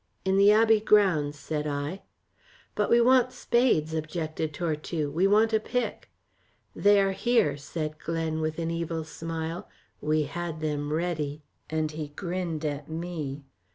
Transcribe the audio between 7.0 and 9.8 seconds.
here," said Glen, with an evil smile,